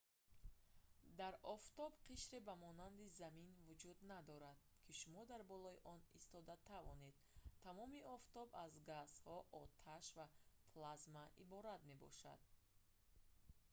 дар 1.19 1.33
офтоб 1.55 1.97
қишре 2.09 2.39
ба 2.47 2.53
монанди 2.65 3.05
замин 3.21 3.49
вуҷуд 3.67 3.97
надорад 4.13 4.57
ки 4.83 4.91
шумо 5.01 5.21
дар 5.31 5.41
болои 5.51 5.83
он 5.93 5.99
истода 6.19 6.53
тавонед 6.71 7.15
тамоми 7.65 7.99
офтоб 8.15 8.47
аз 8.65 8.73
газҳо 8.89 9.37
оташ 9.63 10.05
ва 10.17 10.25
плазма 10.73 11.23
иборат 11.43 11.81
мебошад 11.89 12.41